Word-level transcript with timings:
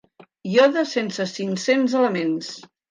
Iode 0.53 0.85
sense 0.93 1.29
cinc-cents 1.37 1.99
elements. 2.03 2.55